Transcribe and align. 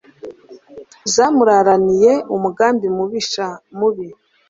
Zamuraraniye 1.13 2.13
umugambi 2.35 2.87
mubisha 2.97 3.45
mubi 3.77 4.07